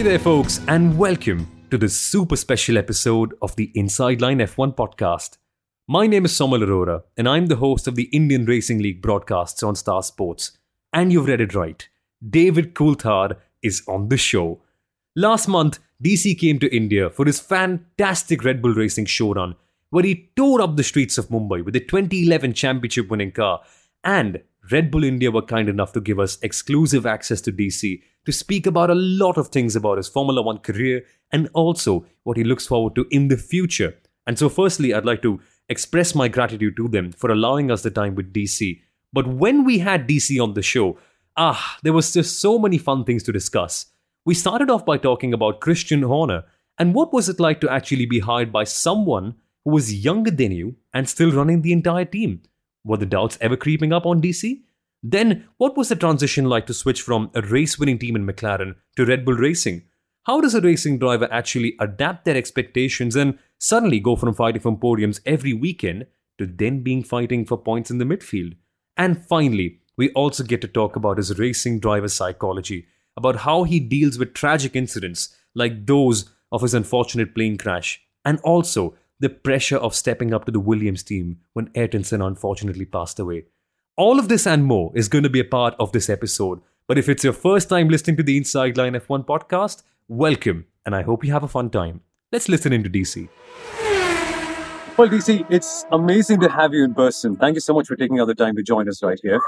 [0.00, 4.74] Hey there, folks, and welcome to this super special episode of the Inside Line F1
[4.74, 5.36] podcast.
[5.86, 9.62] My name is Soumil Arora, and I'm the host of the Indian Racing League broadcasts
[9.62, 10.52] on Star Sports.
[10.94, 11.86] And you've read it right.
[12.26, 14.62] David Coulthard is on the show.
[15.16, 19.54] Last month, DC came to India for his fantastic Red Bull Racing showdown,
[19.90, 23.60] where he tore up the streets of Mumbai with a 2011 championship winning car.
[24.02, 24.40] And
[24.72, 28.66] Red Bull India were kind enough to give us exclusive access to DC to speak
[28.66, 32.66] about a lot of things about his Formula One career and also what he looks
[32.66, 33.96] forward to in the future.
[34.26, 37.90] And so, firstly, I'd like to express my gratitude to them for allowing us the
[37.90, 38.80] time with DC.
[39.12, 40.98] But when we had DC on the show,
[41.36, 43.86] ah, there was just so many fun things to discuss.
[44.24, 46.44] We started off by talking about Christian Horner
[46.78, 50.52] and what was it like to actually be hired by someone who was younger than
[50.52, 52.42] you and still running the entire team?
[52.84, 54.62] Were the doubts ever creeping up on DC?
[55.02, 58.74] Then, what was the transition like to switch from a race winning team in McLaren
[58.96, 59.82] to Red Bull Racing?
[60.24, 64.76] How does a racing driver actually adapt their expectations and suddenly go from fighting for
[64.76, 66.06] podiums every weekend
[66.38, 68.56] to then being fighting for points in the midfield?
[68.96, 73.80] And finally, we also get to talk about his racing driver psychology, about how he
[73.80, 79.78] deals with tragic incidents like those of his unfortunate plane crash, and also the pressure
[79.78, 83.44] of stepping up to the Williams team when Ayrton unfortunately passed away.
[84.00, 86.62] All of this and more is going to be a part of this episode.
[86.86, 90.96] But if it's your first time listening to the Inside Line F1 podcast, welcome, and
[90.96, 92.00] I hope you have a fun time.
[92.32, 93.28] Let's listen into DC.
[94.96, 97.36] Well, DC, it's amazing to have you in person.
[97.36, 99.38] Thank you so much for taking out the time to join us right here.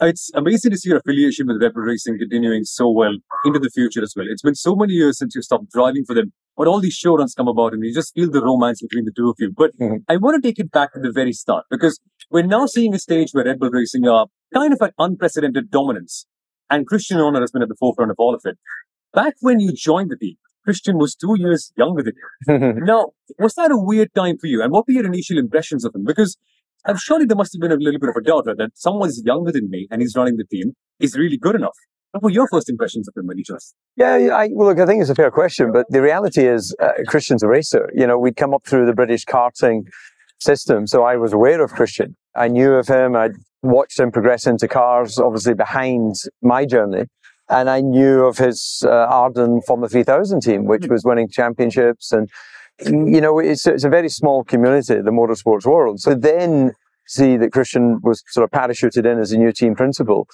[0.00, 3.14] It's amazing to see your affiliation with Red Bull Racing continuing so well
[3.44, 4.26] into the future as well.
[4.28, 7.36] It's been so many years since you stopped driving for them, but all these showdowns
[7.36, 9.52] come about and you just feel the romance between the two of you.
[9.56, 9.96] But mm-hmm.
[10.08, 12.98] I want to take it back to the very start because we're now seeing a
[12.98, 16.26] stage where Red Bull Racing are kind of at unprecedented dominance.
[16.68, 18.58] And Christian Horner has been at the forefront of all of it.
[19.12, 22.14] Back when you joined the team, Christian was two years younger than
[22.46, 22.74] you.
[22.84, 23.08] now,
[23.38, 24.62] was that a weird time for you?
[24.62, 26.04] And what were your initial impressions of him?
[26.04, 26.36] Because
[26.86, 29.20] I'm surely there must have been a little bit of a doubt right, that someone's
[29.24, 31.76] younger than me and he's running the team is really good enough.
[32.12, 33.74] What were your first impressions of him when you just?
[33.96, 36.90] Yeah, I, well, look, I think it's a fair question, but the reality is, uh,
[37.06, 37.88] Christian's a racer.
[37.94, 39.82] You know, we'd come up through the British karting
[40.40, 42.16] system, so I was aware of Christian.
[42.34, 43.14] I knew of him.
[43.14, 43.32] I'd
[43.62, 47.04] watched him progress into cars, obviously behind my journey.
[47.48, 52.12] And I knew of his uh, Arden Formula 3000 team, which was winning championships.
[52.12, 52.28] And,
[52.80, 56.00] you know, it's, it's a very small community, the motorsports world.
[56.00, 56.72] So then
[57.06, 60.28] see that Christian was sort of parachuted in as a new team principal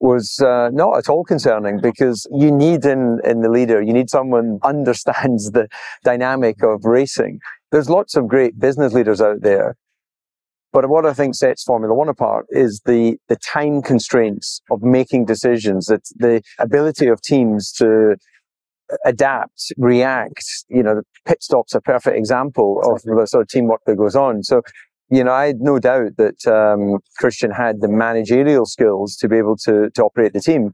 [0.00, 4.10] was uh, not at all concerning because you need in, in the leader, you need
[4.10, 5.68] someone understands the
[6.04, 7.38] dynamic of racing.
[7.70, 9.76] There's lots of great business leaders out there
[10.72, 15.24] but what I think sets Formula One apart is the, the time constraints of making
[15.24, 15.86] decisions.
[15.86, 18.16] that the ability of teams to
[19.04, 20.44] adapt, react.
[20.68, 23.96] You know, the pit stops are a perfect example of the sort of teamwork that
[23.96, 24.42] goes on.
[24.42, 24.62] So,
[25.10, 29.36] you know, I had no doubt that um, Christian had the managerial skills to be
[29.36, 30.72] able to, to operate the team.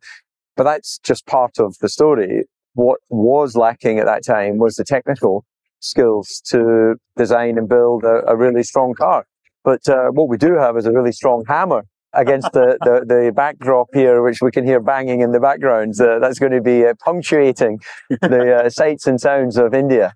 [0.57, 2.45] But that's just part of the story.
[2.75, 5.45] What was lacking at that time was the technical
[5.81, 9.27] skills to design and build a, a really strong car.
[9.65, 13.33] But uh, what we do have is a really strong hammer against the, the, the,
[13.35, 16.01] backdrop here, which we can hear banging in the background.
[16.01, 20.15] Uh, that's going to be uh, punctuating the uh, sights and sounds of India.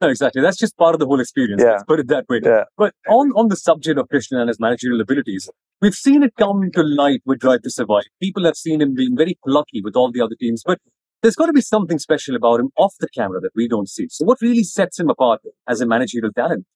[0.00, 0.42] No, exactly.
[0.42, 1.62] That's just part of the whole experience.
[1.62, 1.72] Yeah.
[1.72, 2.40] Let's put it that way.
[2.42, 2.64] Yeah.
[2.76, 5.48] But on, on the subject of Christian and his managerial abilities,
[5.80, 8.04] we've seen it come to light with Drive to Survive.
[8.20, 10.78] People have seen him being very plucky with all the other teams, but
[11.22, 14.06] there's got to be something special about him off the camera that we don't see.
[14.10, 16.66] So what really sets him apart as a managerial talent?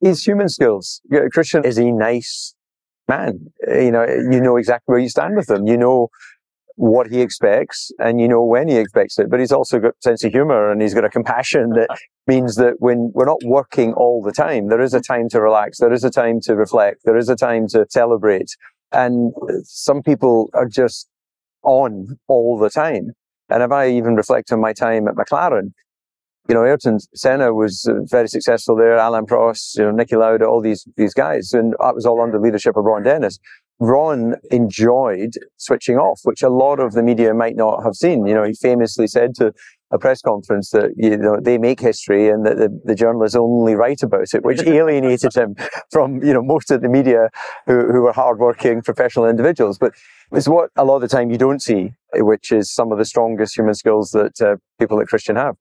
[0.00, 1.00] his human skills.
[1.32, 2.54] Christian is a nice
[3.08, 3.50] man.
[3.66, 5.66] You know, you know exactly where you stand with him.
[5.66, 6.08] You know
[6.76, 9.30] what he expects and you know when he expects it.
[9.30, 11.88] But he's also got a sense of humor and he's got a compassion that
[12.26, 15.78] means that when we're not working all the time, there is a time to relax.
[15.78, 17.00] There is a time to reflect.
[17.04, 18.50] There is a time to celebrate.
[18.92, 19.32] And
[19.64, 21.08] some people are just
[21.62, 23.12] on all the time.
[23.48, 25.72] And if I even reflect on my time at McLaren,
[26.48, 28.96] you know, Ayrton Senna was uh, very successful there.
[28.96, 32.38] Alain Prost, you know, Niki Lauda, all these these guys, and that was all under
[32.38, 33.38] leadership of Ron Dennis.
[33.78, 38.26] Ron enjoyed switching off, which a lot of the media might not have seen.
[38.26, 39.52] You know, he famously said to
[39.92, 43.74] a press conference that you know they make history and that the, the journalists only
[43.74, 45.54] write about it, which alienated him
[45.90, 47.28] from you know most of the media
[47.66, 49.78] who, who were hardworking professional individuals.
[49.78, 49.92] But
[50.32, 53.04] it's what a lot of the time you don't see, which is some of the
[53.04, 55.56] strongest human skills that uh, people like Christian have.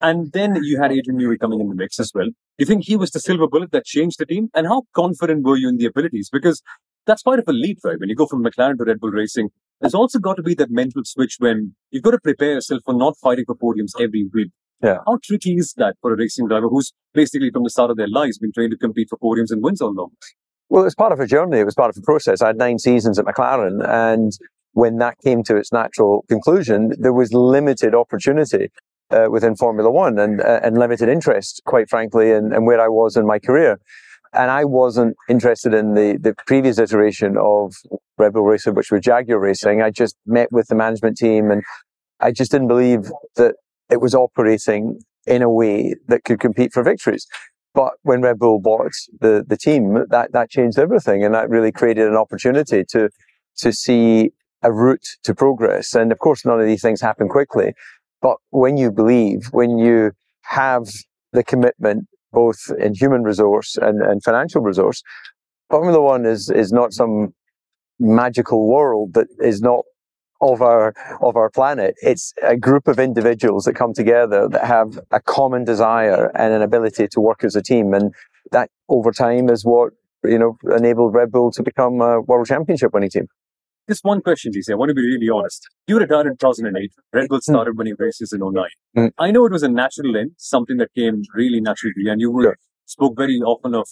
[0.00, 2.26] And then you had Adrian Newey coming in the mix as well.
[2.26, 4.50] Do you think he was the silver bullet that changed the team?
[4.54, 6.28] And how confident were you in the abilities?
[6.30, 6.62] Because
[7.06, 7.98] that's quite of a leap, right?
[7.98, 9.48] When you go from McLaren to Red Bull Racing,
[9.80, 12.94] there's also got to be that mental switch when you've got to prepare yourself for
[12.94, 14.50] not fighting for podiums every week.
[14.82, 14.98] Yeah.
[15.06, 18.08] How tricky is that for a racing driver who's basically from the start of their
[18.08, 20.10] lives been trained to compete for podiums and wins all along?
[20.68, 21.58] Well, it was part of a journey.
[21.58, 22.42] It was part of a process.
[22.42, 24.32] I had nine seasons at McLaren, and
[24.72, 28.70] when that came to its natural conclusion, there was limited opportunity
[29.10, 32.88] uh, within Formula One and uh, and limited interest, quite frankly, in, in where I
[32.88, 33.78] was in my career.
[34.36, 37.74] And I wasn't interested in the, the previous iteration of
[38.18, 39.82] Red Bull Racing, which was Jaguar Racing.
[39.82, 41.62] I just met with the management team and
[42.20, 43.54] I just didn't believe that
[43.90, 47.26] it was operating in a way that could compete for victories.
[47.74, 51.24] But when Red Bull bought the, the team, that, that changed everything.
[51.24, 53.10] And that really created an opportunity to,
[53.58, 54.32] to see
[54.62, 55.94] a route to progress.
[55.94, 57.74] And of course, none of these things happen quickly.
[58.22, 60.12] But when you believe, when you
[60.42, 60.88] have
[61.32, 62.06] the commitment,
[62.40, 65.02] both in human resource and, and financial resource,
[65.70, 67.34] Formula One is, is not some
[67.98, 69.82] magical world that is not
[70.40, 70.92] of our
[71.22, 71.94] of our planet.
[72.02, 76.62] It's a group of individuals that come together that have a common desire and an
[76.62, 78.14] ability to work as a team, and
[78.52, 79.92] that over time is what
[80.24, 83.28] you know enabled Red Bull to become a world championship winning team.
[83.88, 84.70] Just one question, DC.
[84.70, 85.62] I want to be really honest.
[85.86, 86.90] You retired in 2008.
[87.12, 88.64] Red Bull started winning races in 09.
[88.96, 89.10] Mm.
[89.18, 92.50] I know it was a natural end, something that came really naturally, and you Yeah.
[92.84, 93.86] spoke very often of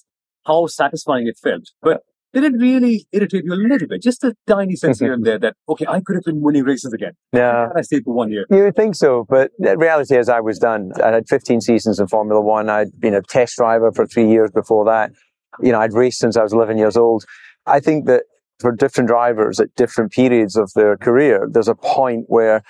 [0.47, 1.63] how satisfying it felt.
[1.81, 2.03] But
[2.33, 4.03] did it really irritate you a little bit?
[4.03, 6.93] Just a tiny sense here and there that, okay, I could have been winning races
[6.93, 7.13] again.
[7.33, 7.69] Yeah.
[7.77, 8.47] I stayed for one year.
[8.51, 10.91] You would think so, but the reality is I was done.
[11.05, 12.69] I had 15 seasons in Formula One.
[12.69, 15.13] I'd been a test driver for three years before that.
[15.63, 17.25] You know, I'd raced since I was 11 years old.
[17.67, 18.25] I think that
[18.61, 22.63] for different drivers at different periods of their career, there's a point where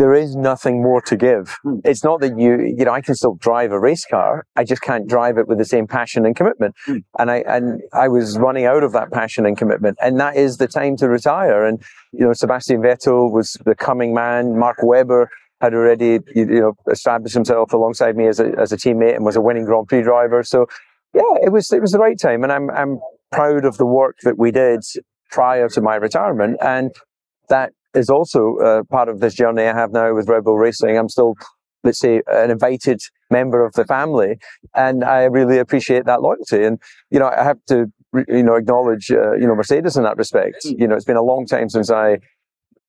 [0.00, 1.58] there is nothing more to give.
[1.62, 1.80] Hmm.
[1.84, 4.46] It's not that you, you know, I can still drive a race car.
[4.56, 6.74] I just can't drive it with the same passion and commitment.
[6.86, 6.98] Hmm.
[7.18, 9.98] And I, and I was running out of that passion and commitment.
[10.00, 11.66] And that is the time to retire.
[11.66, 11.82] And,
[12.12, 14.58] you know, Sebastian Vettel was the coming man.
[14.58, 15.28] Mark Webber
[15.60, 19.24] had already, you you know, established himself alongside me as a, as a teammate and
[19.26, 20.42] was a winning Grand Prix driver.
[20.42, 20.66] So
[21.12, 22.42] yeah, it was, it was the right time.
[22.42, 23.00] And I'm, I'm
[23.32, 24.80] proud of the work that we did
[25.30, 26.58] prior to my retirement.
[26.60, 26.90] And
[27.48, 30.96] that is also uh, part of this journey I have now with Red Bull Racing.
[30.96, 31.34] I'm still,
[31.84, 33.00] let's say, an invited
[33.30, 34.38] member of the family,
[34.74, 36.64] and I really appreciate that loyalty.
[36.64, 36.80] And
[37.10, 37.86] you know, I have to,
[38.28, 40.64] you know, acknowledge, uh, you know, Mercedes in that respect.
[40.64, 42.18] You know, it's been a long time since I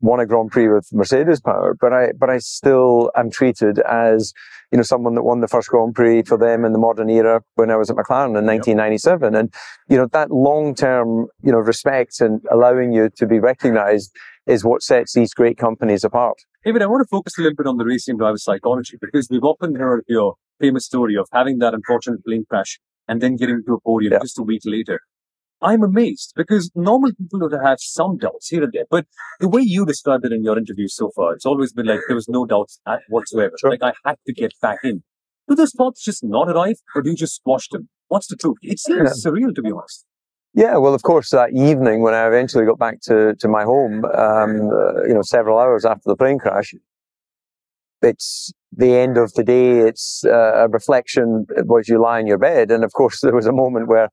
[0.01, 4.33] won a Grand Prix with Mercedes power, but I, but I still am treated as,
[4.71, 7.41] you know, someone that won the first Grand Prix for them in the modern era
[7.55, 9.35] when I was at McLaren in 1997.
[9.35, 9.53] And,
[9.87, 14.15] you know, that long-term, you know, respect and allowing you to be recognized
[14.47, 16.37] is what sets these great companies apart.
[16.65, 19.43] David, I want to focus a little bit on the racing driver psychology because we've
[19.43, 23.73] often heard your famous story of having that unfortunate plane crash and then getting to
[23.73, 24.19] a podium Yeah.
[24.19, 24.99] just a week later.
[25.61, 29.05] I'm amazed because normal people would have some doubts here and there, but
[29.39, 32.15] the way you described it in your interviews so far, it's always been like there
[32.15, 33.53] was no doubts at whatsoever.
[33.59, 33.69] Sure.
[33.69, 35.03] Like I had to get back in.
[35.47, 37.89] Do those thoughts just not arrive, or do you just squash them?
[38.07, 38.57] What's the truth?
[38.61, 40.05] It seems surreal, to be honest.
[40.53, 44.03] Yeah, well, of course, that evening when I eventually got back to, to my home,
[44.03, 46.73] um, uh, you know, several hours after the plane crash,
[48.01, 49.79] it's the end of the day.
[49.79, 52.71] It's uh, a reflection as you lie in your bed.
[52.71, 54.09] And of course, there was a moment where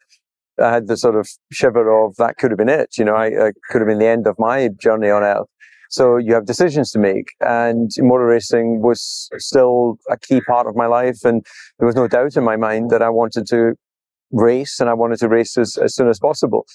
[0.62, 2.96] I had the sort of shiver of that could have been it.
[2.98, 5.46] You know, I, I could have been the end of my journey on earth.
[5.90, 10.76] So you have decisions to make and motor racing was still a key part of
[10.76, 11.24] my life.
[11.24, 11.44] And
[11.78, 13.72] there was no doubt in my mind that I wanted to
[14.30, 16.66] race and I wanted to race as, as soon as possible.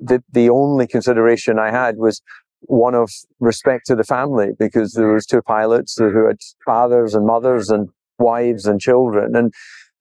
[0.00, 2.22] The, the only consideration I had was
[2.62, 7.26] one of respect to the family because there was two pilots who had fathers and
[7.26, 9.36] mothers and wives and children.
[9.36, 9.52] And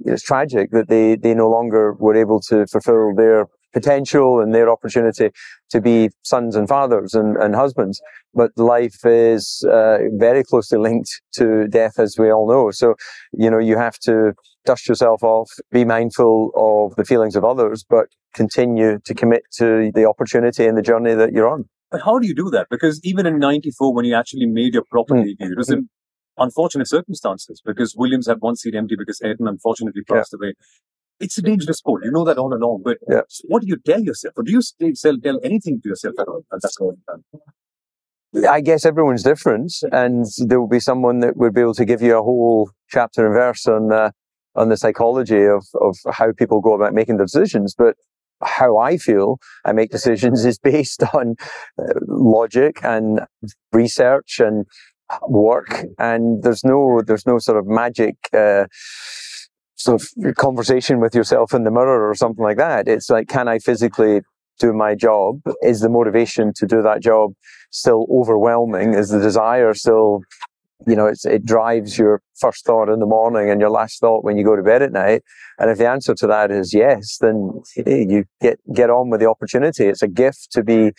[0.06, 4.70] it's tragic that they, they no longer were able to fulfill their potential and their
[4.70, 5.30] opportunity
[5.70, 8.02] to be sons and fathers and, and husbands.
[8.34, 12.72] But life is uh, very closely linked to death, as we all know.
[12.72, 12.96] So,
[13.32, 14.34] you know, you have to
[14.66, 19.92] dust yourself off, be mindful of the feelings of others, but continue to commit to
[19.94, 21.66] the opportunity and the journey that you're on.
[21.90, 22.68] But how do you do that?
[22.70, 25.24] Because even in 94, when you actually made your proper Mm.
[25.26, 25.90] debut, it was in
[26.46, 30.54] unfortunate circumstances because Williams had one seat empty because Ayrton unfortunately passed away.
[31.20, 32.04] It's a dangerous sport.
[32.04, 32.82] You know that all along.
[32.84, 33.22] But Yeah.
[33.48, 34.34] what do you tell yourself?
[34.38, 37.00] Or do you still tell, tell anything to yourself at all at that point?
[38.50, 42.02] I guess everyone's different, and there will be someone that would be able to give
[42.02, 44.12] you a whole chapter and verse on uh,
[44.56, 47.76] on the psychology of of how people go about making their decisions.
[47.78, 47.96] But
[48.42, 51.36] how I feel I make decisions is based on
[51.78, 53.22] uh, logic and
[53.74, 54.66] research and
[55.28, 58.16] work, and there's no there's no sort of magic.
[58.34, 58.66] Uh,
[59.82, 62.88] sort of conversation with yourself in the mirror or something like that.
[62.88, 64.22] It's like, can I physically
[64.60, 65.42] do my job?
[65.64, 67.34] Is the motivation to do that job
[67.72, 68.94] still overwhelming?
[68.94, 70.22] Is the desire still,
[70.86, 74.38] you know, it drives your first thought in the morning and your last thought when
[74.38, 75.24] you go to bed at night?
[75.58, 79.30] And if the answer to that is yes, then you get, get on with the
[79.30, 79.88] opportunity.
[79.88, 80.92] It's a gift to be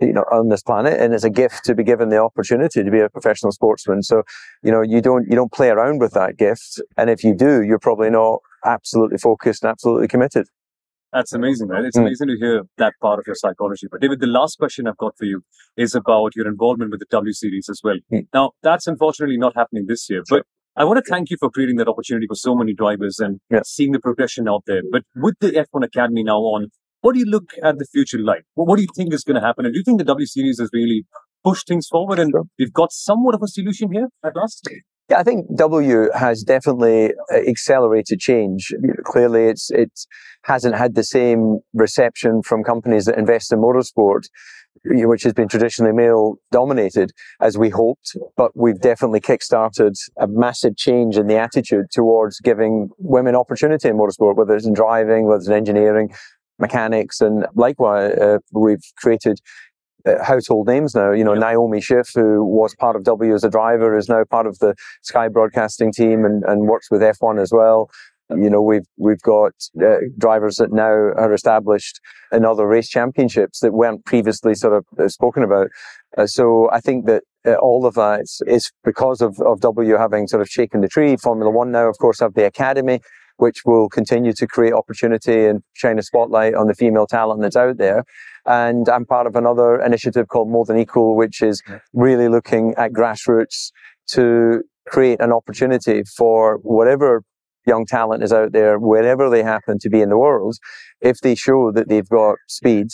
[0.00, 2.90] you know, on this planet, and it's a gift to be given the opportunity to
[2.90, 4.02] be a professional sportsman.
[4.02, 4.22] So,
[4.62, 7.62] you know, you don't you don't play around with that gift, and if you do,
[7.62, 10.46] you're probably not absolutely focused and absolutely committed.
[11.12, 11.84] That's amazing, right?
[11.84, 12.02] It's mm.
[12.02, 13.86] amazing to hear that part of your psychology.
[13.88, 15.42] But David, the last question I've got for you
[15.76, 17.98] is about your involvement with the W Series as well.
[18.12, 18.26] Mm.
[18.34, 20.44] Now, that's unfortunately not happening this year, but
[20.76, 23.60] I want to thank you for creating that opportunity for so many drivers and yeah.
[23.64, 24.82] seeing the progression out there.
[24.90, 26.70] But with the F1 Academy now on,
[27.04, 28.44] what do you look at the future like?
[28.54, 29.66] What, do you think is going to happen?
[29.66, 31.04] And do you think the W Series has really
[31.44, 32.44] pushed things forward and sure.
[32.58, 34.66] we've got somewhat of a solution here at last?
[35.10, 38.72] Yeah, I think W has definitely uh, accelerated change.
[39.04, 39.92] Clearly, it's it
[40.44, 44.22] hasn't had the same reception from companies that invest in motorsport,
[44.86, 48.16] which has been traditionally male dominated, as we hoped.
[48.34, 53.98] But we've definitely kickstarted a massive change in the attitude towards giving women opportunity in
[53.98, 56.08] motorsport, whether it's in driving, whether it's in engineering,
[56.58, 59.40] mechanics, and likewise, uh, we've created
[60.06, 61.12] uh, household names now.
[61.12, 64.46] You know, Naomi Schiff, who was part of W as a driver, is now part
[64.46, 67.88] of the Sky Broadcasting team and, and works with F1 as well.
[68.30, 72.00] You know, we've we've got uh, drivers that now are established
[72.32, 75.68] in other race championships that weren't previously sort of uh, spoken about.
[76.16, 80.26] Uh, so I think that uh, all of that is because of, of W having
[80.26, 81.16] sort of shaken the tree.
[81.16, 83.00] Formula One now, of course, have the academy
[83.36, 87.56] which will continue to create opportunity and shine a spotlight on the female talent that's
[87.56, 88.04] out there.
[88.46, 91.62] And I'm part of another initiative called More Than Equal, which is
[91.92, 93.70] really looking at grassroots
[94.08, 97.22] to create an opportunity for whatever
[97.66, 100.56] young talent is out there, wherever they happen to be in the world.
[101.00, 102.88] If they show that they've got speed,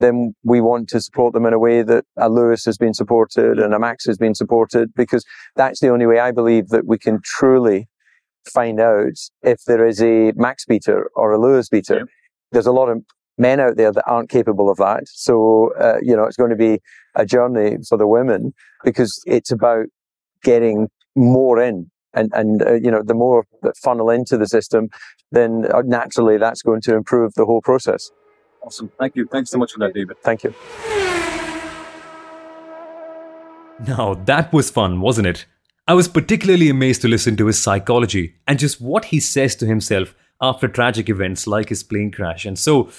[0.00, 3.58] then we want to support them in a way that a Lewis has been supported
[3.58, 5.24] and a Max has been supported because
[5.56, 7.88] that's the only way I believe that we can truly
[8.52, 12.06] find out if there is a max beater or a Lewis beater.
[12.52, 13.02] There's a lot of
[13.36, 15.04] men out there that aren't capable of that.
[15.06, 16.80] So, uh, you know, it's going to be
[17.14, 18.52] a journey for the women
[18.84, 19.86] because it's about
[20.42, 21.90] getting more in.
[22.14, 24.88] And, and uh, you know, the more that funnel into the system,
[25.30, 28.10] then uh, naturally that's going to improve the whole process.
[28.62, 28.90] Awesome.
[28.98, 29.26] Thank you.
[29.26, 30.16] Thanks so much for that, David.
[30.22, 30.54] Thank you.
[33.86, 35.46] Now, that was fun, wasn't it?
[35.88, 39.64] I was particularly amazed to listen to his psychology and just what he says to
[39.64, 42.44] himself after tragic events like his plane crash.
[42.44, 42.90] And so,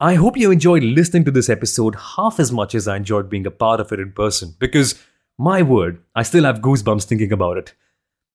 [0.00, 3.46] I hope you enjoyed listening to this episode half as much as I enjoyed being
[3.46, 4.98] a part of it in person, because,
[5.36, 7.74] my word, I still have goosebumps thinking about it.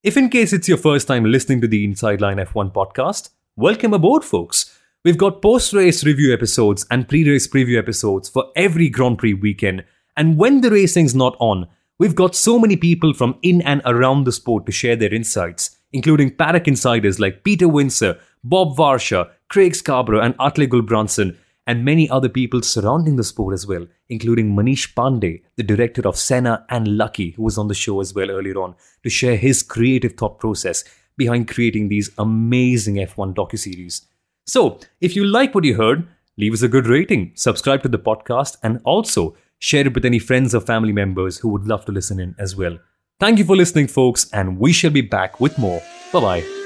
[0.03, 3.95] If in case it's your first time listening to the Inside Line F1 podcast, welcome
[3.95, 4.77] aboard, folks.
[5.03, 9.33] We've got post race review episodes and pre race preview episodes for every Grand Prix
[9.33, 9.83] weekend,
[10.15, 11.65] and when the racing's not on,
[11.97, 15.77] We've got so many people from in and around the sport to share their insights,
[15.93, 22.09] including paddock insiders like Peter Windsor, Bob Varsha, Craig Scarborough, and Atle Gulbrandsen, and many
[22.09, 26.97] other people surrounding the sport as well, including Manish Pandey, the director of Senna and
[26.97, 30.37] Lucky, who was on the show as well earlier on, to share his creative thought
[30.37, 30.83] process
[31.15, 34.05] behind creating these amazing F1 docuseries.
[34.45, 36.05] So, if you like what you heard,
[36.37, 39.37] leave us a good rating, subscribe to the podcast, and also
[39.69, 42.55] share it with any friends or family members who would love to listen in as
[42.55, 42.77] well.
[43.19, 45.81] Thank you for listening, folks, and we shall be back with more.
[46.13, 46.64] Bye bye.